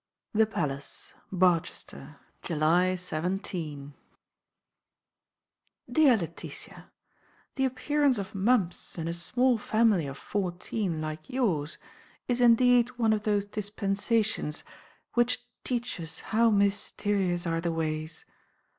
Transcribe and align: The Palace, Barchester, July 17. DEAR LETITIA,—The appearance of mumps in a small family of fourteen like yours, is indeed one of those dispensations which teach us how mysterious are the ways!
The 0.33 0.47
Palace, 0.47 1.13
Barchester, 1.31 2.15
July 2.41 2.95
17. 2.95 3.93
DEAR 5.91 6.17
LETITIA,—The 6.17 7.63
appearance 7.65 8.17
of 8.17 8.33
mumps 8.33 8.97
in 8.97 9.07
a 9.07 9.13
small 9.13 9.59
family 9.59 10.07
of 10.07 10.17
fourteen 10.17 11.01
like 11.01 11.29
yours, 11.29 11.77
is 12.27 12.41
indeed 12.41 12.89
one 12.97 13.13
of 13.13 13.21
those 13.21 13.45
dispensations 13.45 14.63
which 15.13 15.45
teach 15.63 15.99
us 15.99 16.21
how 16.33 16.49
mysterious 16.49 17.45
are 17.45 17.61
the 17.61 17.71
ways! 17.71 18.25